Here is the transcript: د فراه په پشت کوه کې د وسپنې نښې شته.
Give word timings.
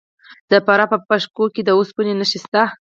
د 0.51 0.53
فراه 0.65 0.89
په 0.91 0.97
پشت 1.07 1.27
کوه 1.35 1.47
کې 1.55 1.61
د 1.65 1.69
وسپنې 1.79 2.13
نښې 2.19 2.39
شته. 2.43 2.63